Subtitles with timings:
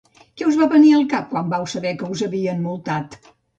[0.39, 3.23] Què us va venir al cap quan vau saber que us havien multat?